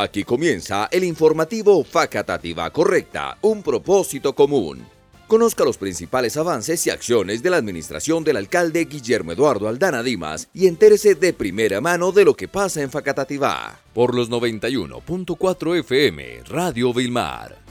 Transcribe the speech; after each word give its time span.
Aquí 0.00 0.22
comienza 0.22 0.88
el 0.92 1.02
informativo 1.02 1.82
Facatativa 1.82 2.70
Correcta, 2.70 3.36
un 3.42 3.64
propósito 3.64 4.32
común. 4.32 4.86
Conozca 5.26 5.64
los 5.64 5.76
principales 5.76 6.36
avances 6.36 6.86
y 6.86 6.90
acciones 6.90 7.42
de 7.42 7.50
la 7.50 7.56
administración 7.56 8.22
del 8.22 8.36
alcalde 8.36 8.84
Guillermo 8.84 9.32
Eduardo 9.32 9.66
Aldana 9.66 10.04
Dimas 10.04 10.50
y 10.54 10.68
entérese 10.68 11.16
de 11.16 11.32
primera 11.32 11.80
mano 11.80 12.12
de 12.12 12.24
lo 12.24 12.34
que 12.34 12.46
pasa 12.46 12.80
en 12.80 12.92
Facatativá. 12.92 13.80
Por 13.92 14.14
los 14.14 14.30
91.4 14.30 15.80
FM, 15.80 16.44
Radio 16.44 16.94
Vilmar. 16.94 17.67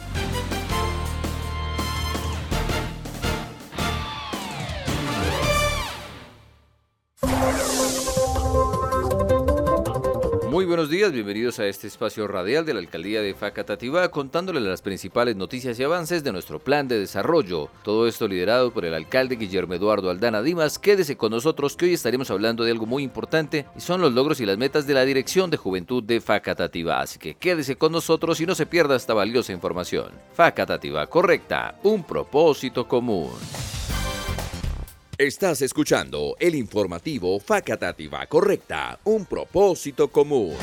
Muy 10.58 10.66
buenos 10.66 10.90
días, 10.90 11.12
bienvenidos 11.12 11.60
a 11.60 11.68
este 11.68 11.86
espacio 11.86 12.28
radial 12.28 12.66
de 12.66 12.74
la 12.74 12.80
Alcaldía 12.80 13.22
de 13.22 13.36
Facatativá 13.36 14.10
contándole 14.10 14.60
las 14.60 14.82
principales 14.82 15.36
noticias 15.36 15.80
y 15.80 15.84
avances 15.84 16.24
de 16.24 16.32
nuestro 16.32 16.58
plan 16.58 16.88
de 16.88 16.98
desarrollo. 16.98 17.70
Todo 17.84 18.08
esto 18.08 18.28
liderado 18.28 18.72
por 18.72 18.84
el 18.84 18.96
alcalde 18.96 19.36
Guillermo 19.36 19.76
Eduardo 19.76 20.10
Aldana 20.10 20.42
Dimas. 20.42 20.80
Quédese 20.80 21.16
con 21.16 21.30
nosotros 21.30 21.78
que 21.78 21.86
hoy 21.86 21.94
estaremos 21.94 22.32
hablando 22.32 22.64
de 22.64 22.72
algo 22.72 22.88
muy 22.88 23.04
importante 23.04 23.68
y 23.78 23.82
son 23.82 24.02
los 24.02 24.14
logros 24.14 24.40
y 24.40 24.48
las 24.48 24.58
metas 24.58 24.88
de 24.88 24.96
la 24.96 25.06
Dirección 25.06 25.52
de 25.52 25.58
Juventud 25.58 26.02
de 26.02 26.22
Facatativá. 26.22 27.02
Así 27.02 27.20
que 27.20 27.36
quédese 27.36 27.76
con 27.76 27.92
nosotros 27.92 28.42
y 28.42 28.48
no 28.48 28.56
se 28.56 28.66
pierda 28.66 28.96
esta 28.96 29.14
valiosa 29.14 29.54
información. 29.54 30.10
Facatativá 30.34 31.06
correcta, 31.06 31.78
un 31.84 32.04
propósito 32.04 32.88
común. 32.88 33.30
Estás 35.20 35.64
escuchando 35.64 36.36
el 36.40 36.54
informativo 36.54 37.40
Facatativa 37.40 38.24
Correcta, 38.28 39.00
un 39.06 39.26
propósito 39.26 40.10
común. 40.10 40.54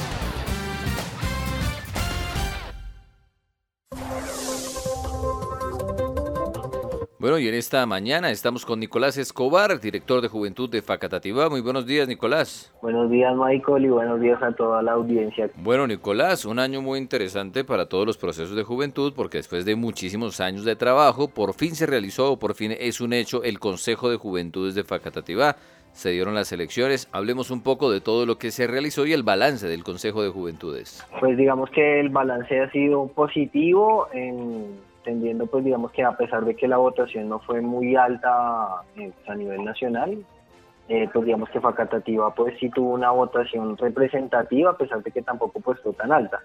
Bueno, 7.25 7.39
y 7.39 7.49
en 7.49 7.55
esta 7.55 7.87
mañana 7.87 8.31
estamos 8.31 8.67
con 8.67 8.81
Nicolás 8.81 9.17
Escobar, 9.17 9.81
director 9.81 10.21
de 10.21 10.29
Juventud 10.29 10.69
de 10.69 10.83
Facatativá. 10.83 11.49
Muy 11.49 11.63
buenos 11.63 11.87
días, 11.87 12.07
Nicolás. 12.07 12.71
Buenos 12.83 13.11
días, 13.11 13.35
Michael, 13.35 13.87
y 13.87 13.89
buenos 13.89 14.21
días 14.21 14.43
a 14.43 14.53
toda 14.53 14.83
la 14.83 14.93
audiencia. 14.93 15.49
Bueno, 15.57 15.87
Nicolás, 15.87 16.45
un 16.45 16.59
año 16.59 16.83
muy 16.83 16.99
interesante 16.99 17.65
para 17.65 17.87
todos 17.87 18.07
los 18.07 18.19
procesos 18.19 18.55
de 18.55 18.63
juventud, 18.63 19.15
porque 19.17 19.39
después 19.39 19.65
de 19.65 19.75
muchísimos 19.75 20.39
años 20.41 20.67
de 20.67 20.77
trabajo, 20.77 21.29
por 21.29 21.55
fin 21.55 21.75
se 21.75 21.87
realizó, 21.87 22.39
por 22.39 22.55
fin 22.55 22.77
es 22.79 23.01
un 23.01 23.15
hecho, 23.15 23.43
el 23.43 23.59
Consejo 23.59 24.11
de 24.11 24.19
Juventudes 24.19 24.75
de 24.75 24.85
Facatativá. 24.85 25.57
Se 25.95 26.11
dieron 26.11 26.35
las 26.35 26.53
elecciones. 26.53 27.09
Hablemos 27.11 27.51
un 27.51 27.63
poco 27.63 27.91
de 27.91 28.03
todo 28.03 28.27
lo 28.27 28.37
que 28.37 28.51
se 28.51 28.67
realizó 28.67 29.07
y 29.07 29.15
el 29.15 29.23
balance 29.23 29.67
del 29.67 29.83
Consejo 29.83 30.23
de 30.23 30.29
Juventudes. 30.29 31.03
Pues 31.21 31.39
digamos 31.39 31.71
que 31.71 32.01
el 32.01 32.11
balance 32.11 32.61
ha 32.61 32.71
sido 32.71 33.07
positivo 33.07 34.09
en 34.13 34.77
entendiendo 35.05 35.47
pues 35.47 35.65
digamos 35.65 35.93
que 35.93 36.03
a 36.03 36.17
pesar 36.17 36.45
de 36.45 36.55
que 36.57 36.67
la 36.67 36.79
votación 36.79 37.29
no 37.29 37.39
fue 37.41 37.61
muy 37.61 37.95
alta 37.95 38.83
eh, 38.97 39.13
a 39.27 39.35
nivel 39.35 39.65
nacional, 39.65 40.25
eh, 40.89 41.09
pues 41.13 41.27
digamos 41.27 41.49
que 41.51 41.61
Facatativa 41.61 42.35
pues 42.35 42.55
sí 42.59 42.71
tuvo 42.71 42.95
una 42.95 43.11
votación 43.11 43.77
representativa 43.77 44.71
a 44.71 44.77
pesar 44.77 45.03
de 45.03 45.11
que 45.11 45.23
tampoco 45.23 45.61
pues 45.61 45.79
fue 45.81 45.93
tan 45.93 46.13
alta. 46.13 46.41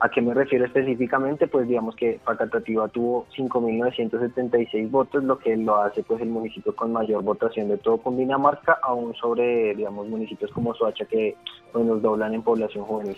¿A 0.00 0.08
qué 0.08 0.20
me 0.20 0.34
refiero 0.34 0.64
específicamente? 0.64 1.46
Pues 1.46 1.68
digamos 1.68 1.94
que 1.94 2.18
Facatativa 2.24 2.88
tuvo 2.88 3.26
5.976 3.36 4.90
votos, 4.90 5.22
lo 5.22 5.38
que 5.38 5.56
lo 5.56 5.76
hace 5.76 6.02
pues 6.02 6.20
el 6.20 6.28
municipio 6.28 6.74
con 6.74 6.92
mayor 6.92 7.22
votación 7.22 7.68
de 7.68 7.78
todo 7.78 7.98
Cundinamarca, 7.98 8.78
aún 8.82 9.14
sobre 9.14 9.74
digamos 9.74 10.08
municipios 10.08 10.50
como 10.50 10.74
Soacha 10.74 11.04
que 11.04 11.36
pues, 11.72 11.84
nos 11.84 12.02
doblan 12.02 12.34
en 12.34 12.42
población 12.42 12.84
juvenil. 12.84 13.16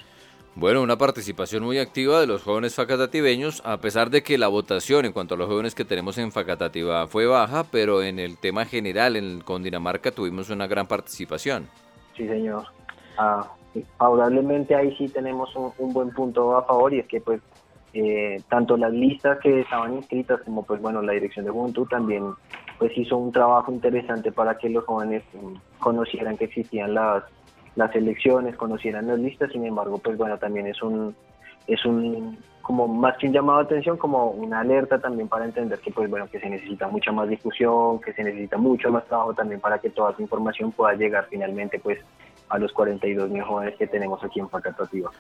Bueno, 0.59 0.81
una 0.81 0.97
participación 0.97 1.65
muy 1.65 1.79
activa 1.79 2.19
de 2.19 2.27
los 2.27 2.43
jóvenes 2.43 2.75
facatativeños, 2.75 3.61
a 3.67 3.77
pesar 3.77 4.09
de 4.09 4.23
que 4.23 4.39
la 4.39 4.49
votación 4.49 5.05
en 5.05 5.13
cuanto 5.13 5.35
a 5.35 5.37
los 5.37 5.49
jóvenes 5.49 5.75
que 5.75 5.85
tenemos 5.85 6.17
en 6.17 6.33
Facatativa 6.33 7.07
fue 7.09 7.27
baja, 7.27 7.65
pero 7.71 8.03
en 8.03 8.19
el 8.19 8.39
tema 8.39 8.65
general, 8.65 9.17
en 9.17 9.43
Dinamarca 9.63 10.13
tuvimos 10.13 10.49
una 10.49 10.67
gran 10.67 10.87
participación. 10.87 11.69
Sí, 12.17 12.27
señor. 12.27 12.65
Ah, 13.19 13.53
favorablemente 13.99 14.75
ahí 14.75 14.97
sí 14.97 15.11
tenemos 15.11 15.55
un, 15.55 15.93
buen 15.93 16.09
punto 16.13 16.57
a 16.57 16.65
favor 16.65 16.95
y 16.95 17.01
es 17.01 17.07
que 17.07 17.21
pues 17.21 17.43
eh, 17.93 18.43
tanto 18.49 18.79
las 18.79 18.93
listas 18.93 19.39
que 19.41 19.61
estaban 19.61 19.95
inscritas 19.95 20.41
como 20.41 20.63
pues 20.63 20.81
bueno 20.81 21.03
la 21.03 21.13
dirección 21.13 21.45
de 21.45 21.51
juventud 21.51 21.87
también 21.87 22.33
pues 22.79 22.97
hizo 22.97 23.19
un 23.19 23.31
trabajo 23.31 23.71
interesante 23.73 24.33
para 24.33 24.57
que 24.57 24.71
los 24.71 24.85
jóvenes 24.85 25.23
mm, 25.35 25.79
conocieran 25.81 26.39
que 26.39 26.47
existían 26.47 26.95
las 26.95 27.25
las 27.77 27.95
elecciones, 27.95 28.57
conocieran 28.57 29.07
las 29.07 29.19
listas, 29.19 29.53
sin 29.53 29.65
embargo, 29.65 29.99
pues 29.99 30.17
bueno, 30.17 30.39
también 30.39 30.67
es 30.67 30.83
un, 30.83 31.15
es 31.67 31.85
un, 31.85 32.39
como 32.63 32.89
más 32.89 33.17
que 33.19 33.29
un 33.29 33.33
llamado 33.33 33.59
de 33.61 33.67
atención, 33.67 33.97
como 33.97 34.31
una 34.31 34.61
alerta 34.61 34.99
también 34.99 35.29
para 35.29 35.45
entender 35.45 35.79
que 35.79 35.93
pues 35.93 36.11
bueno, 36.11 36.27
que 36.29 36.41
se 36.41 36.49
necesita 36.49 36.89
mucha 36.89 37.13
más 37.13 37.29
discusión, 37.29 38.01
que 38.01 38.13
se 38.13 38.25
necesita 38.25 38.57
mucho 38.57 38.91
más 38.91 39.05
trabajo 39.05 39.35
también 39.35 39.61
para 39.61 39.79
que 39.79 39.91
toda 39.91 40.11
esa 40.13 40.23
información 40.23 40.73
pueda 40.73 40.95
llegar 40.95 41.27
finalmente 41.31 41.79
pues 41.79 41.99
a 42.49 42.59
los 42.59 42.73
42 42.73 43.31
mil 43.31 43.43
jóvenes 43.43 43.77
que 43.77 43.87
tenemos 43.87 44.23
aquí 44.25 44.41
en 44.41 44.49
Facatativa. 44.49 45.11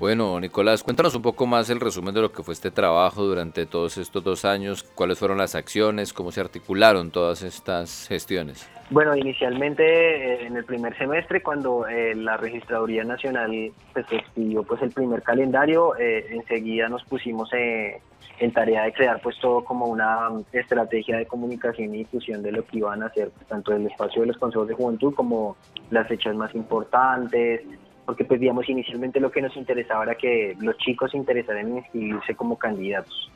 Bueno, 0.00 0.40
Nicolás, 0.40 0.82
cuéntanos 0.82 1.14
un 1.14 1.22
poco 1.22 1.46
más 1.46 1.70
el 1.70 1.78
resumen 1.78 2.12
de 2.12 2.20
lo 2.20 2.32
que 2.32 2.42
fue 2.42 2.52
este 2.52 2.72
trabajo 2.72 3.22
durante 3.22 3.64
todos 3.64 3.96
estos 3.96 4.24
dos 4.24 4.44
años, 4.44 4.82
cuáles 4.82 5.20
fueron 5.20 5.38
las 5.38 5.54
acciones, 5.54 6.12
cómo 6.12 6.32
se 6.32 6.40
articularon 6.40 7.12
todas 7.12 7.42
estas 7.44 8.08
gestiones. 8.08 8.68
Bueno, 8.90 9.16
inicialmente 9.16 9.84
eh, 9.84 10.46
en 10.46 10.56
el 10.56 10.64
primer 10.64 10.98
semestre, 10.98 11.42
cuando 11.42 11.86
eh, 11.86 12.12
la 12.16 12.36
Registraduría 12.36 13.04
Nacional 13.04 13.72
pues, 13.92 14.04
expidió 14.10 14.64
pues, 14.64 14.82
el 14.82 14.90
primer 14.90 15.22
calendario, 15.22 15.96
eh, 15.96 16.26
enseguida 16.30 16.88
nos 16.88 17.04
pusimos 17.04 17.48
en 17.52 18.52
tarea 18.52 18.82
de 18.82 18.92
crear 18.92 19.20
pues 19.22 19.38
todo 19.40 19.64
como 19.64 19.86
una 19.86 20.28
estrategia 20.52 21.18
de 21.18 21.26
comunicación 21.26 21.94
y 21.94 21.98
difusión 21.98 22.42
de 22.42 22.50
lo 22.50 22.66
que 22.66 22.78
iban 22.78 23.02
a 23.04 23.06
hacer, 23.06 23.30
tanto 23.48 23.72
el 23.72 23.86
espacio 23.86 24.22
de 24.22 24.28
los 24.28 24.38
consejos 24.38 24.66
de 24.66 24.74
juventud 24.74 25.14
como 25.14 25.56
las 25.90 26.08
fechas 26.08 26.34
más 26.34 26.52
importantes, 26.54 27.62
porque 28.04 28.24
pues 28.24 28.40
digamos 28.40 28.68
inicialmente 28.68 29.20
lo 29.20 29.30
que 29.30 29.42
nos 29.42 29.56
interesaba 29.56 30.04
era 30.04 30.14
que 30.14 30.56
los 30.60 30.76
chicos 30.78 31.10
se 31.10 31.16
interesaran 31.16 31.68
en 31.68 31.78
inscribirse 31.78 32.34
como 32.34 32.58
candidatos. 32.58 33.30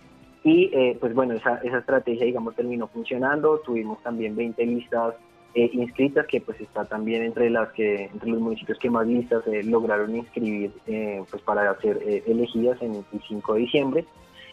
Y 0.44 0.70
eh, 0.72 0.96
pues 1.00 1.14
bueno, 1.14 1.34
esa, 1.34 1.56
esa 1.64 1.78
estrategia 1.78 2.26
digamos 2.26 2.54
terminó 2.54 2.86
funcionando, 2.88 3.58
tuvimos 3.58 4.02
también 4.02 4.36
20 4.36 4.64
listas 4.66 5.14
eh, 5.54 5.70
inscritas, 5.72 6.26
que 6.26 6.40
pues 6.40 6.60
está 6.60 6.84
también 6.84 7.22
entre 7.22 7.50
las 7.50 7.70
que 7.72 8.04
entre 8.04 8.30
los 8.30 8.40
municipios 8.40 8.78
que 8.78 8.90
más 8.90 9.06
listas 9.06 9.46
eh, 9.46 9.62
lograron 9.64 10.14
inscribir 10.14 10.72
pues 11.30 11.42
para 11.42 11.74
ser 11.80 11.98
elegidas 12.26 12.80
en 12.82 12.96
el 12.96 13.04
5 13.26 13.54
de 13.54 13.60
diciembre 13.60 14.04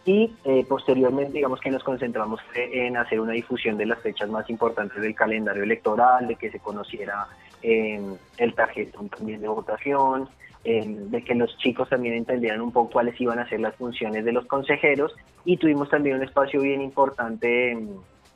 y 0.04 0.28
posteriormente 0.68 1.32
digamos 1.32 1.60
que 1.60 1.70
nos 1.70 1.82
concentramos 1.82 2.40
en 2.54 2.96
hacer 2.96 3.18
una 3.18 3.32
difusión 3.32 3.76
de 3.76 3.86
las 3.86 3.98
fechas 4.00 4.30
más 4.30 4.48
importantes 4.48 5.02
del 5.02 5.16
calendario 5.16 5.64
electoral, 5.64 6.28
de 6.28 6.36
que 6.36 6.48
se 6.50 6.60
conociera 6.60 7.26
el 7.66 8.54
tarjetón 8.54 9.08
también 9.08 9.40
de 9.40 9.48
votación, 9.48 10.28
de 10.64 11.22
que 11.22 11.34
los 11.34 11.56
chicos 11.58 11.88
también 11.88 12.14
entendieran 12.14 12.60
un 12.60 12.72
poco 12.72 12.90
cuáles 12.90 13.20
iban 13.20 13.38
a 13.38 13.48
ser 13.48 13.60
las 13.60 13.76
funciones 13.76 14.24
de 14.24 14.32
los 14.32 14.46
consejeros 14.46 15.14
y 15.44 15.56
tuvimos 15.56 15.88
también 15.88 16.16
un 16.16 16.24
espacio 16.24 16.60
bien 16.60 16.80
importante 16.80 17.78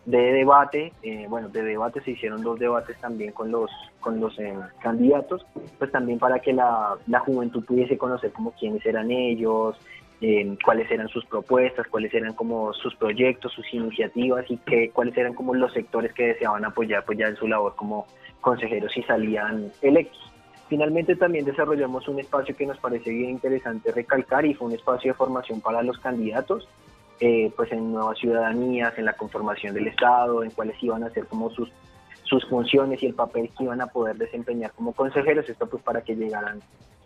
de 0.07 0.33
debate, 0.33 0.93
eh, 1.03 1.27
bueno, 1.29 1.49
de 1.49 1.63
debate 1.63 2.01
se 2.01 2.13
hicieron 2.13 2.43
dos 2.43 2.59
debates 2.59 2.99
también 3.01 3.33
con 3.33 3.51
los 3.51 3.71
con 4.01 4.19
los 4.19 4.39
em, 4.39 4.59
candidatos, 4.83 5.45
pues 5.79 5.93
también 5.93 6.19
para 6.19 6.39
que 6.39 6.53
la, 6.53 6.97
la 7.07 7.21
juventud 7.21 7.65
pudiese 7.65 7.99
conocer 7.99 8.33
como 8.33 8.53
quiénes 8.53 8.85
eran 8.87 9.11
ellos, 9.11 9.77
cuáles 10.65 10.91
eran 10.91 11.09
sus 11.09 11.25
propuestas, 11.27 11.87
cuáles 11.89 12.13
eran 12.13 12.35
como 12.35 12.73
sus 12.75 12.95
proyectos, 12.97 13.53
sus 13.53 13.73
iniciativas 13.73 14.45
y 14.51 14.59
que, 14.59 14.91
cuáles 14.91 15.17
eran 15.17 15.35
como 15.35 15.55
los 15.55 15.73
sectores 15.73 16.13
que 16.13 16.29
deseaban 16.29 16.65
apoyar 16.65 17.05
pues 17.05 17.19
ya 17.19 17.27
en 17.27 17.37
su 17.37 17.49
labor 17.49 17.75
como 17.77 18.07
consejeros 18.41 18.93
si 18.93 19.03
salían 19.03 19.71
electos. 19.83 20.21
Finalmente 20.69 21.17
también 21.17 21.45
desarrollamos 21.45 22.07
un 22.09 22.21
espacio 22.21 22.57
que 22.57 22.67
nos 22.67 22.79
parece 22.79 23.11
bien 23.11 23.31
interesante 23.31 23.91
recalcar 23.91 24.47
y 24.47 24.55
fue 24.55 24.69
un 24.69 24.75
espacio 24.75 25.13
de 25.13 25.17
formación 25.17 25.61
para 25.61 25.83
los 25.83 25.99
candidatos, 25.99 26.69
eh, 27.19 27.53
pues 27.57 27.73
en 27.73 27.93
nuevas 27.93 28.19
ciudadanías, 28.19 28.97
en 28.97 29.05
la 29.05 29.15
conformación 29.15 29.75
del 29.75 29.89
Estado, 29.89 30.45
en 30.45 30.51
cuáles 30.51 30.81
iban 30.83 31.03
a 31.03 31.11
ser 31.11 31.27
como 31.27 31.51
sus 31.51 31.71
sus 32.31 32.47
funciones 32.47 33.03
y 33.03 33.07
el 33.07 33.15
papel 33.15 33.51
que 33.59 33.65
iban 33.65 33.81
a 33.81 33.89
poder 33.89 34.17
desempeñar 34.17 34.71
como 34.73 34.93
consejeros, 34.93 35.49
esto 35.49 35.67
pues 35.67 35.83
para 35.83 36.03
que 36.03 36.15
llegaran 36.15 36.61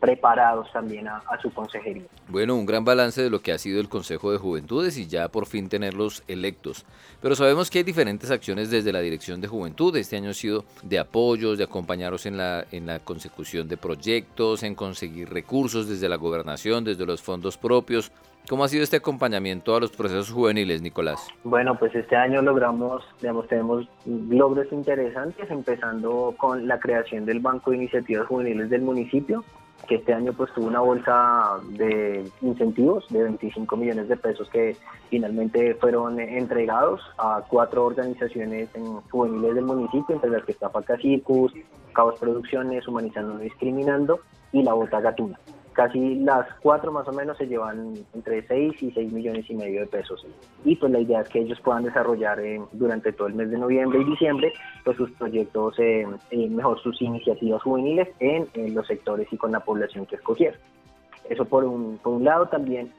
preparados 0.04 0.70
también 0.70 1.08
a, 1.08 1.22
su 1.40 1.50
consejería. 1.50 2.02
Bueno, 2.28 2.56
un 2.56 2.66
gran 2.66 2.84
balance 2.84 3.22
de 3.22 3.30
lo 3.30 3.40
que 3.40 3.52
ha 3.52 3.58
sido 3.58 3.80
el 3.80 3.88
Consejo 3.88 4.30
de 4.30 4.36
Juventudes 4.36 4.98
y 4.98 5.06
ya 5.06 5.28
por 5.28 5.46
fin 5.46 5.70
tenerlos 5.70 6.22
electos. 6.28 6.84
Pero 7.22 7.34
sabemos 7.34 7.70
que 7.70 7.78
hay 7.78 7.84
diferentes 7.84 8.30
acciones 8.30 8.70
desde 8.70 8.92
la 8.92 9.00
Dirección 9.00 9.40
de 9.40 9.48
Juventud. 9.48 9.96
Este 9.96 10.18
año 10.18 10.28
ha 10.28 10.34
sido 10.34 10.66
de 10.82 10.98
apoyos, 10.98 11.56
de 11.56 11.64
acompañaros 11.64 12.26
en 12.26 12.36
la, 12.36 12.66
en 12.70 12.84
la 12.84 12.98
consecución 12.98 13.66
de 13.66 13.78
proyectos, 13.78 14.62
en 14.62 14.74
conseguir 14.74 15.30
recursos 15.30 15.88
desde 15.88 16.10
la 16.10 16.16
gobernación, 16.16 16.84
desde 16.84 17.06
los 17.06 17.22
fondos 17.22 17.56
propios. 17.56 18.12
¿Cómo 18.46 18.62
ha 18.62 18.68
sido 18.68 18.82
este 18.82 18.98
acompañamiento 18.98 19.74
a 19.74 19.80
los 19.80 19.90
procesos 19.90 20.30
juveniles, 20.30 20.82
Nicolás? 20.82 21.28
Bueno, 21.44 21.78
pues 21.78 21.94
este 21.94 22.14
año 22.14 22.42
logramos, 22.42 23.02
digamos, 23.22 23.48
tenemos 23.48 23.88
logros 24.04 24.70
interesantes, 24.70 25.50
empezando 25.50 26.34
con 26.36 26.68
la 26.68 26.78
creación 26.78 27.24
del 27.24 27.40
Banco 27.40 27.70
de 27.70 27.78
Iniciativas 27.78 28.26
Juveniles 28.26 28.68
del 28.68 28.82
municipio, 28.82 29.42
que 29.86 29.96
este 29.96 30.14
año 30.14 30.32
pues 30.32 30.52
tuvo 30.54 30.66
una 30.66 30.80
bolsa 30.80 31.58
de 31.70 32.28
incentivos 32.42 33.06
de 33.10 33.22
25 33.24 33.76
millones 33.76 34.08
de 34.08 34.16
pesos 34.16 34.48
que 34.50 34.76
finalmente 35.10 35.74
fueron 35.74 36.20
entregados 36.20 37.00
a 37.18 37.42
cuatro 37.48 37.86
organizaciones 37.86 38.68
juveniles 39.10 39.54
del 39.54 39.64
municipio, 39.64 40.14
entre 40.14 40.30
las 40.30 40.44
que 40.44 40.52
está 40.52 40.70
Paca 40.70 40.96
Circus, 40.96 41.52
Cabos 41.92 42.18
Producciones, 42.18 42.86
Humanizando 42.88 43.34
No 43.34 43.40
Discriminando 43.40 44.20
y 44.52 44.62
La 44.62 44.74
Bota 44.74 45.00
Gatuna 45.00 45.38
casi 45.74 46.14
las 46.16 46.46
cuatro 46.62 46.90
más 46.90 47.06
o 47.06 47.12
menos 47.12 47.36
se 47.36 47.46
llevan 47.46 47.94
entre 48.14 48.46
6 48.46 48.82
y 48.82 48.90
6 48.92 49.12
millones 49.12 49.44
y 49.50 49.54
medio 49.54 49.80
de 49.80 49.86
pesos. 49.86 50.26
Y 50.64 50.76
pues 50.76 50.90
la 50.90 51.00
idea 51.00 51.20
es 51.20 51.28
que 51.28 51.40
ellos 51.40 51.60
puedan 51.60 51.84
desarrollar 51.84 52.40
eh, 52.40 52.60
durante 52.72 53.12
todo 53.12 53.28
el 53.28 53.34
mes 53.34 53.50
de 53.50 53.58
noviembre 53.58 54.00
y 54.00 54.04
diciembre 54.04 54.52
pues 54.84 54.96
sus 54.96 55.10
proyectos, 55.12 55.78
eh, 55.78 56.06
eh, 56.30 56.48
mejor 56.48 56.80
sus 56.80 57.00
iniciativas 57.02 57.62
juveniles 57.62 58.08
en, 58.20 58.48
los 58.74 58.86
sectores 58.86 59.30
y 59.30 59.36
con 59.36 59.52
la 59.52 59.60
población 59.60 60.06
que 60.06 60.16
escogieron. 60.16 60.58
Eso 61.28 61.44
por 61.44 61.64
un, 61.64 61.98
por 62.02 62.14
un 62.14 62.24
lado 62.24 62.46
también. 62.46 62.92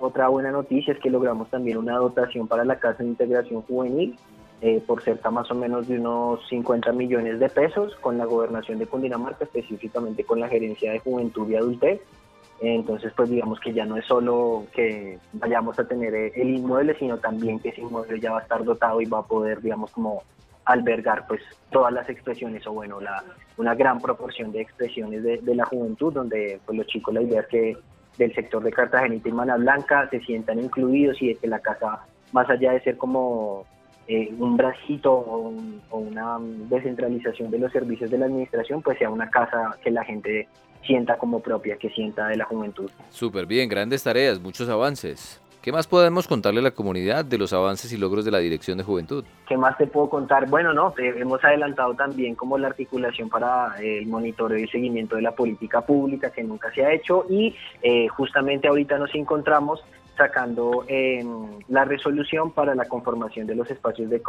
otra 0.00 0.28
buena 0.28 0.50
noticia 0.50 0.92
es 0.92 1.00
que 1.00 1.10
logramos 1.10 1.48
también 1.50 1.78
una 1.78 1.96
dotación 1.96 2.46
para 2.46 2.64
la 2.64 2.78
Casa 2.78 3.02
de 3.02 3.08
Integración 3.08 3.62
Juvenil 3.62 4.16
eh, 4.66 4.82
por 4.86 5.02
cerca 5.02 5.30
más 5.30 5.50
o 5.50 5.54
menos 5.54 5.88
de 5.88 5.98
unos 5.98 6.40
50 6.48 6.90
millones 6.92 7.38
de 7.38 7.50
pesos 7.50 7.94
con 7.96 8.16
la 8.16 8.24
gobernación 8.24 8.78
de 8.78 8.86
Cundinamarca, 8.86 9.44
específicamente 9.44 10.24
con 10.24 10.40
la 10.40 10.48
gerencia 10.48 10.90
de 10.90 11.00
juventud 11.00 11.46
y 11.50 11.56
adultez. 11.56 12.00
Entonces, 12.62 13.12
pues 13.14 13.28
digamos 13.28 13.60
que 13.60 13.74
ya 13.74 13.84
no 13.84 13.98
es 13.98 14.06
solo 14.06 14.64
que 14.72 15.18
vayamos 15.34 15.78
a 15.78 15.86
tener 15.86 16.14
eh, 16.14 16.32
el 16.34 16.48
inmueble, 16.48 16.96
sino 16.98 17.18
también 17.18 17.60
que 17.60 17.68
ese 17.68 17.82
inmueble 17.82 18.18
ya 18.18 18.32
va 18.32 18.38
a 18.38 18.42
estar 18.42 18.64
dotado 18.64 19.02
y 19.02 19.04
va 19.04 19.18
a 19.18 19.26
poder, 19.26 19.60
digamos, 19.60 19.90
como 19.90 20.22
albergar 20.64 21.26
pues 21.26 21.42
todas 21.70 21.92
las 21.92 22.08
expresiones 22.08 22.66
o 22.66 22.72
bueno, 22.72 23.02
la, 23.02 23.22
una 23.58 23.74
gran 23.74 24.00
proporción 24.00 24.50
de 24.50 24.62
expresiones 24.62 25.22
de, 25.22 25.42
de 25.42 25.54
la 25.54 25.66
juventud, 25.66 26.10
donde 26.10 26.58
pues 26.64 26.78
los 26.78 26.86
chicos 26.86 27.12
la 27.12 27.20
idea 27.20 27.42
es 27.42 27.48
que 27.48 27.76
del 28.16 28.34
sector 28.34 28.62
de 28.62 28.72
Cartagenita 28.72 29.28
y 29.28 29.32
Mana 29.32 29.58
Blanca 29.58 30.08
se 30.08 30.20
sientan 30.20 30.58
incluidos 30.58 31.20
y 31.20 31.28
de 31.28 31.34
que 31.34 31.48
la 31.48 31.58
casa, 31.58 32.06
más 32.32 32.48
allá 32.48 32.72
de 32.72 32.80
ser 32.80 32.96
como 32.96 33.66
eh, 34.06 34.34
un 34.38 34.56
bracito 34.56 35.12
o, 35.12 35.52
una 35.92 36.38
descentralización 36.68 37.50
de 37.50 37.58
los 37.58 37.72
servicios 37.72 38.10
de 38.10 38.18
la 38.18 38.26
administración, 38.26 38.82
pues 38.82 38.98
sea 38.98 39.08
una 39.08 39.30
casa 39.30 39.78
que 39.82 39.90
la 39.90 40.04
gente 40.04 40.48
sienta 40.84 41.16
como 41.16 41.40
propia, 41.40 41.76
que 41.76 41.88
sienta 41.90 42.28
de 42.28 42.36
la 42.36 42.44
juventud. 42.44 42.90
Súper 43.08 43.46
bien, 43.46 43.68
grandes 43.68 44.02
tareas, 44.02 44.40
muchos 44.40 44.68
avances. 44.68 45.40
¿Qué 45.64 45.72
más 45.72 45.86
podemos 45.86 46.28
contarle 46.28 46.60
a 46.60 46.64
la 46.64 46.72
comunidad 46.72 47.24
de 47.24 47.38
los 47.38 47.54
avances 47.54 47.90
y 47.90 47.96
logros 47.96 48.26
de 48.26 48.30
la 48.30 48.36
Dirección 48.36 48.76
de 48.76 48.84
Juventud? 48.84 49.24
¿Qué 49.48 49.56
más 49.56 49.78
te 49.78 49.86
puedo 49.86 50.10
contar? 50.10 50.46
Bueno, 50.46 50.74
no, 50.74 50.92
hemos 50.98 51.42
adelantado 51.42 51.94
también 51.94 52.34
como 52.34 52.58
la 52.58 52.68
articulación 52.68 53.30
para 53.30 53.74
el 53.80 54.06
monitoreo 54.06 54.58
y 54.58 54.68
seguimiento 54.68 55.16
de 55.16 55.22
la 55.22 55.34
política 55.34 55.80
pública 55.80 56.28
que 56.30 56.44
nunca 56.44 56.70
se 56.74 56.84
ha 56.84 56.92
hecho 56.92 57.24
y 57.30 57.56
eh, 57.80 58.08
justamente 58.08 58.68
ahorita 58.68 58.98
nos 58.98 59.14
encontramos 59.14 59.82
sacando 60.16 60.84
la 61.68 61.84
resolución 61.84 62.52
para 62.52 62.74
la 62.74 62.84
conformación 62.86 63.46
de 63.46 63.54
los 63.54 63.70
espacios 63.70 64.10
de, 64.10 64.20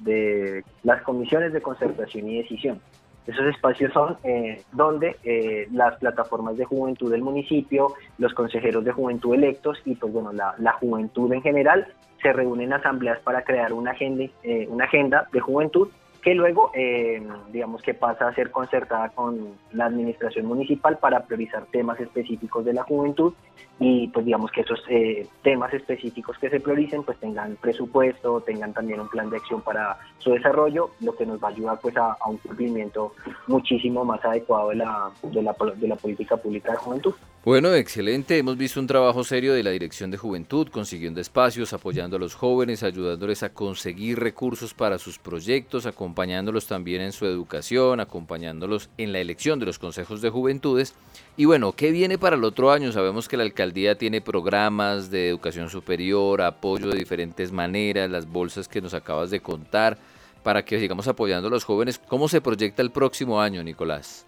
de 0.00 0.64
las 0.82 1.02
comisiones 1.02 1.52
de 1.52 1.60
concertación 1.60 2.28
y 2.28 2.38
decisión. 2.38 2.80
Esos 3.28 3.44
espacios 3.44 3.92
son 3.92 4.16
eh, 4.24 4.62
donde 4.72 5.16
eh, 5.22 5.68
las 5.70 5.98
plataformas 5.98 6.56
de 6.56 6.64
juventud 6.64 7.10
del 7.10 7.20
municipio, 7.20 7.94
los 8.16 8.32
consejeros 8.32 8.82
de 8.86 8.92
juventud 8.92 9.34
electos 9.34 9.78
y 9.84 9.96
pues 9.96 10.10
bueno, 10.10 10.32
la, 10.32 10.54
la 10.56 10.72
juventud 10.72 11.30
en 11.34 11.42
general 11.42 11.86
se 12.22 12.32
reúnen 12.32 12.68
en 12.68 12.72
asambleas 12.72 13.18
para 13.20 13.42
crear 13.42 13.74
una 13.74 13.90
agenda, 13.90 14.24
eh, 14.42 14.66
una 14.70 14.86
agenda 14.86 15.28
de 15.30 15.40
juventud 15.40 15.88
que 16.22 16.34
luego, 16.34 16.70
eh, 16.74 17.22
digamos 17.50 17.82
que 17.82 17.94
pasa 17.94 18.28
a 18.28 18.34
ser 18.34 18.50
concertada 18.50 19.10
con 19.10 19.54
la 19.72 19.86
administración 19.86 20.46
municipal 20.46 20.98
para 20.98 21.24
priorizar 21.24 21.66
temas 21.66 22.00
específicos 22.00 22.64
de 22.64 22.72
la 22.72 22.82
juventud 22.82 23.34
y 23.80 24.08
pues 24.08 24.26
digamos 24.26 24.50
que 24.50 24.62
esos 24.62 24.80
eh, 24.88 25.26
temas 25.42 25.72
específicos 25.72 26.36
que 26.38 26.50
se 26.50 26.58
prioricen 26.58 27.04
pues 27.04 27.18
tengan 27.18 27.56
presupuesto, 27.56 28.40
tengan 28.40 28.72
también 28.72 29.00
un 29.00 29.08
plan 29.08 29.30
de 29.30 29.36
acción 29.36 29.60
para 29.60 29.98
su 30.18 30.30
desarrollo, 30.30 30.90
lo 31.00 31.14
que 31.14 31.24
nos 31.24 31.42
va 31.42 31.48
a 31.48 31.50
ayudar 31.52 31.78
pues 31.80 31.96
a, 31.96 32.16
un 32.26 32.38
cumplimiento 32.38 33.12
muchísimo 33.46 34.04
más 34.04 34.24
adecuado 34.24 34.70
de 34.70 34.76
la, 34.76 35.10
de 35.22 35.42
la, 35.42 35.54
de 35.76 35.88
la 35.88 35.96
política 35.96 36.36
pública 36.36 36.72
de 36.72 36.78
juventud. 36.78 37.14
Bueno, 37.44 37.72
excelente. 37.72 38.36
Hemos 38.36 38.58
visto 38.58 38.80
un 38.80 38.88
trabajo 38.88 39.22
serio 39.22 39.54
de 39.54 39.62
la 39.62 39.70
Dirección 39.70 40.10
de 40.10 40.18
Juventud, 40.18 40.68
consiguiendo 40.68 41.20
espacios, 41.20 41.72
apoyando 41.72 42.16
a 42.16 42.18
los 42.18 42.34
jóvenes, 42.34 42.82
ayudándoles 42.82 43.44
a 43.44 43.54
conseguir 43.54 44.18
recursos 44.18 44.74
para 44.74 44.98
sus 44.98 45.18
proyectos, 45.20 45.86
acompañándolos 45.86 46.66
también 46.66 47.00
en 47.00 47.12
su 47.12 47.26
educación, 47.26 48.00
acompañándolos 48.00 48.90
en 48.98 49.12
la 49.12 49.20
elección 49.20 49.60
de 49.60 49.66
los 49.66 49.78
consejos 49.78 50.20
de 50.20 50.30
juventudes. 50.30 50.94
Y 51.36 51.44
bueno, 51.44 51.72
¿qué 51.72 51.92
viene 51.92 52.18
para 52.18 52.34
el 52.34 52.42
otro 52.42 52.72
año? 52.72 52.90
Sabemos 52.90 53.28
que 53.28 53.36
la 53.36 53.44
alcaldía 53.44 53.96
tiene 53.96 54.20
programas 54.20 55.08
de 55.08 55.28
educación 55.28 55.70
superior, 55.70 56.42
apoyo 56.42 56.88
de 56.90 56.98
diferentes 56.98 57.52
maneras, 57.52 58.10
las 58.10 58.26
bolsas 58.26 58.66
que 58.66 58.82
nos 58.82 58.94
acabas 58.94 59.30
de 59.30 59.40
contar, 59.40 59.96
para 60.42 60.64
que 60.64 60.80
sigamos 60.80 61.06
apoyando 61.06 61.46
a 61.46 61.52
los 61.52 61.64
jóvenes. 61.64 62.00
¿Cómo 62.08 62.28
se 62.28 62.40
proyecta 62.40 62.82
el 62.82 62.90
próximo 62.90 63.40
año, 63.40 63.62
Nicolás? 63.62 64.27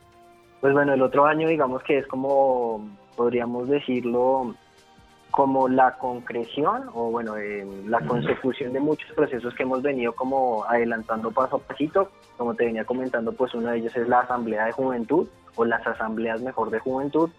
Pues 0.60 0.72
bueno, 0.74 0.92
el 0.92 1.02
otro 1.02 1.24
año 1.24 1.48
digamos 1.48 1.82
que 1.82 1.98
es 1.98 2.06
como 2.06 2.86
podríamos 3.16 3.68
decirlo, 3.68 4.54
como 5.30 5.68
la 5.68 5.96
concreción 5.98 6.84
o 6.94 7.10
bueno, 7.10 7.36
eh, 7.36 7.66
la 7.86 8.00
consecución 8.00 8.72
de 8.72 8.80
muchos 8.80 9.10
procesos 9.12 9.54
que 9.54 9.62
hemos 9.62 9.82
venido 9.82 10.12
como 10.14 10.64
adelantando 10.64 11.30
paso 11.30 11.56
a 11.56 11.58
pasito. 11.60 12.10
Como 12.36 12.54
te 12.54 12.64
venía 12.64 12.84
comentando, 12.84 13.32
pues 13.32 13.54
uno 13.54 13.70
de 13.70 13.78
ellos 13.78 13.96
es 13.96 14.08
la 14.08 14.20
Asamblea 14.20 14.66
de 14.66 14.72
Juventud 14.72 15.28
o 15.56 15.64
las 15.64 15.86
asambleas 15.86 16.40
mejor 16.40 16.70
de 16.70 16.78
juventud, 16.78 17.30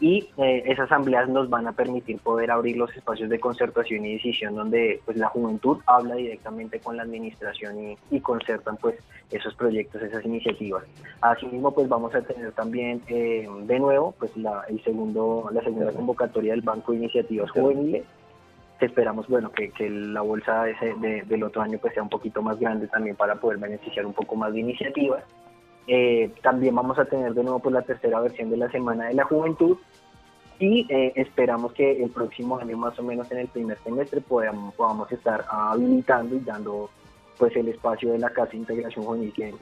y 0.00 0.28
eh, 0.36 0.62
esas 0.66 0.86
asambleas 0.86 1.28
nos 1.28 1.50
van 1.50 1.66
a 1.66 1.72
permitir 1.72 2.18
poder 2.18 2.50
abrir 2.50 2.76
los 2.76 2.94
espacios 2.96 3.28
de 3.28 3.40
concertación 3.40 4.04
y 4.06 4.14
decisión 4.14 4.54
donde 4.54 5.00
pues 5.04 5.16
la 5.16 5.28
juventud 5.28 5.78
habla 5.86 6.14
directamente 6.14 6.78
con 6.78 6.96
la 6.96 7.02
administración 7.02 7.78
y, 7.82 7.98
y 8.10 8.20
concertan 8.20 8.76
pues 8.76 8.96
esos 9.30 9.54
proyectos, 9.54 10.02
esas 10.02 10.24
iniciativas. 10.24 10.84
Asimismo 11.20 11.72
pues 11.72 11.88
vamos 11.88 12.14
a 12.14 12.22
tener 12.22 12.52
también 12.52 13.02
eh, 13.08 13.48
de 13.64 13.78
nuevo 13.78 14.14
pues 14.18 14.36
la, 14.36 14.62
el 14.68 14.82
segundo, 14.84 15.50
la 15.52 15.62
segunda 15.62 15.92
convocatoria 15.92 16.52
del 16.52 16.62
Banco 16.62 16.92
de 16.92 16.98
Iniciativas 16.98 17.50
Juveniles. 17.50 18.04
Esperamos 18.80 19.26
bueno 19.26 19.50
que, 19.50 19.70
que 19.70 19.90
la 19.90 20.20
bolsa 20.20 20.68
ese 20.68 20.94
de, 20.94 21.22
del 21.22 21.42
otro 21.42 21.62
año 21.62 21.78
pues 21.78 21.94
sea 21.94 22.02
un 22.04 22.08
poquito 22.08 22.40
más 22.42 22.60
grande 22.60 22.86
también 22.86 23.16
para 23.16 23.34
poder 23.34 23.58
beneficiar 23.58 24.06
un 24.06 24.12
poco 24.12 24.36
más 24.36 24.52
de 24.52 24.60
iniciativas. 24.60 25.24
Eh, 25.90 26.30
también 26.42 26.74
vamos 26.74 26.98
a 26.98 27.06
tener 27.06 27.32
de 27.32 27.42
nuevo 27.42 27.60
pues, 27.60 27.72
la 27.72 27.80
tercera 27.80 28.20
versión 28.20 28.50
de 28.50 28.58
la 28.58 28.70
Semana 28.70 29.06
de 29.06 29.14
la 29.14 29.24
Juventud 29.24 29.78
y 30.58 30.86
eh, 30.88 31.12
esperamos 31.14 31.72
que 31.72 32.02
el 32.02 32.10
próximo 32.10 32.58
año, 32.58 32.76
más 32.76 32.98
o 32.98 33.02
menos 33.02 33.30
en 33.30 33.38
el 33.38 33.48
primer 33.48 33.78
semestre, 33.78 34.20
podamos, 34.20 34.74
podamos 34.74 35.10
estar 35.12 35.44
habilitando 35.48 36.36
y 36.36 36.40
dando 36.40 36.90
pues 37.38 37.54
el 37.56 37.68
espacio 37.68 38.12
de 38.12 38.18
la 38.18 38.30
Casa 38.30 38.52
de 38.52 38.58
Integración 38.58 39.04
Juvenil 39.04 39.32
que 39.32 39.54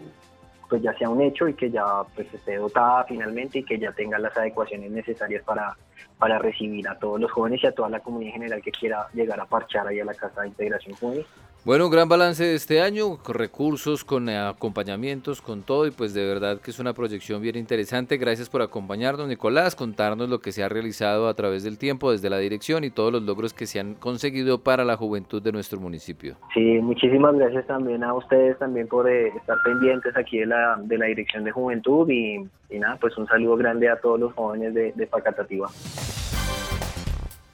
pues 0.68 0.82
ya 0.82 0.96
sea 0.98 1.08
un 1.08 1.20
hecho 1.20 1.46
y 1.46 1.54
que 1.54 1.70
ya 1.70 1.84
pues 2.14 2.32
esté 2.32 2.56
dotada 2.56 3.04
finalmente 3.04 3.60
y 3.60 3.62
que 3.62 3.78
ya 3.78 3.92
tenga 3.92 4.18
las 4.18 4.36
adecuaciones 4.36 4.90
necesarias 4.90 5.44
para, 5.44 5.76
para 6.18 6.38
recibir 6.38 6.88
a 6.88 6.98
todos 6.98 7.20
los 7.20 7.30
jóvenes 7.30 7.62
y 7.62 7.66
a 7.66 7.72
toda 7.72 7.88
la 7.88 8.00
comunidad 8.00 8.34
en 8.34 8.40
general 8.40 8.62
que 8.62 8.72
quiera 8.72 9.06
llegar 9.12 9.38
a 9.38 9.46
parchar 9.46 9.86
ahí 9.86 10.00
a 10.00 10.04
la 10.04 10.14
Casa 10.14 10.40
de 10.42 10.48
Integración 10.48 10.96
Juvenil. 10.96 11.26
Bueno, 11.66 11.87
un 11.87 11.90
gran 11.90 12.08
balance 12.08 12.44
de 12.44 12.54
este 12.54 12.80
año, 12.80 13.16
con 13.16 13.35
recursos, 13.35 14.04
con 14.04 14.28
acompañamientos, 14.28 15.42
con 15.42 15.62
todo, 15.62 15.85
y 15.88 15.90
pues 15.90 16.14
de 16.14 16.25
verdad 16.25 16.61
que 16.61 16.70
es 16.70 16.78
una 16.78 16.92
proyección 16.92 17.42
bien 17.42 17.56
interesante. 17.56 18.18
Gracias 18.18 18.49
por 18.49 18.62
acompañarnos, 18.62 19.26
Nicolás, 19.26 19.75
contarnos 19.75 20.28
lo 20.28 20.38
que 20.38 20.52
se 20.52 20.62
ha 20.62 20.68
realizado 20.68 21.26
a 21.26 21.35
través 21.35 21.64
del 21.64 21.76
tiempo 21.76 22.12
desde 22.12 22.30
la 22.30 22.38
dirección 22.38 22.85
y 22.85 22.90
todos 22.90 23.12
los 23.12 23.25
logros 23.25 23.52
que 23.52 23.66
se 23.66 23.80
han 23.80 23.94
conseguido 23.94 24.62
para 24.62 24.85
la 24.85 24.96
juventud 24.96 25.42
de 25.42 25.50
nuestro 25.50 25.80
municipio. 25.80 26.37
Sí, 26.54 26.78
muchísimas 26.80 27.35
gracias 27.35 27.66
también 27.66 28.04
a 28.04 28.14
ustedes 28.14 28.56
también 28.61 28.87
por 28.87 29.11
eh, 29.11 29.32
estar 29.37 29.56
pendientes 29.64 30.16
aquí 30.16 30.38
de 30.38 30.46
la, 30.46 30.78
de 30.80 30.99
la 30.99 31.06
Dirección 31.06 31.42
de 31.42 31.50
Juventud 31.50 32.08
y, 32.08 32.49
nada, 32.78 32.96
pues 33.00 33.18
un 33.18 33.26
saludo 33.26 33.56
grande 33.56 33.88
a 33.88 33.96
todos 33.96 34.20
los 34.20 34.32
jóvenes 34.35 34.73
de, 34.73 34.92
de 34.92 35.06
Pacatativa. 35.08 35.68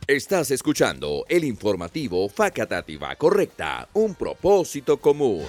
Estás 0.08 0.50
escuchando 0.50 1.24
el 1.28 1.44
informativo 1.44 2.28
Facatativa 2.28 3.14
Correcta, 3.14 3.88
un 3.92 4.16
propósito 4.16 4.96
común. 4.96 5.44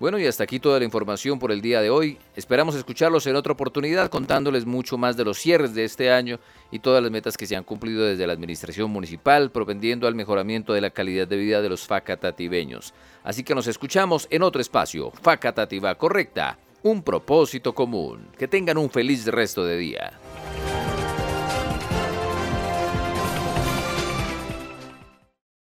Bueno, 0.00 0.18
y 0.18 0.26
hasta 0.26 0.44
aquí 0.44 0.58
toda 0.58 0.78
la 0.78 0.86
información 0.86 1.38
por 1.38 1.52
el 1.52 1.60
día 1.60 1.82
de 1.82 1.90
hoy. 1.90 2.16
Esperamos 2.34 2.74
escucharlos 2.74 3.26
en 3.26 3.36
otra 3.36 3.52
oportunidad 3.52 4.08
contándoles 4.08 4.64
mucho 4.64 4.96
más 4.96 5.14
de 5.18 5.26
los 5.26 5.38
cierres 5.38 5.74
de 5.74 5.84
este 5.84 6.10
año 6.10 6.40
y 6.70 6.78
todas 6.78 7.02
las 7.02 7.12
metas 7.12 7.36
que 7.36 7.46
se 7.46 7.54
han 7.54 7.64
cumplido 7.64 8.06
desde 8.06 8.26
la 8.26 8.32
administración 8.32 8.90
municipal, 8.90 9.50
propendiendo 9.50 10.06
al 10.06 10.14
mejoramiento 10.14 10.72
de 10.72 10.80
la 10.80 10.88
calidad 10.88 11.28
de 11.28 11.36
vida 11.36 11.60
de 11.60 11.68
los 11.68 11.86
facatativeños. 11.86 12.94
Así 13.22 13.44
que 13.44 13.54
nos 13.54 13.66
escuchamos 13.66 14.26
en 14.30 14.42
otro 14.42 14.62
espacio, 14.62 15.10
Facatativa 15.10 15.94
Correcta, 15.96 16.58
un 16.82 17.02
propósito 17.02 17.74
común. 17.74 18.28
Que 18.38 18.48
tengan 18.48 18.78
un 18.78 18.88
feliz 18.88 19.26
resto 19.26 19.66
de 19.66 19.76
día. 19.76 20.18